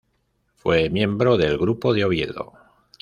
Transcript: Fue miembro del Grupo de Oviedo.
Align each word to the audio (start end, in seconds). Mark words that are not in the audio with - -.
Fue 0.55 0.89
miembro 0.89 1.37
del 1.37 1.59
Grupo 1.59 1.93
de 1.93 2.03
Oviedo. 2.05 2.53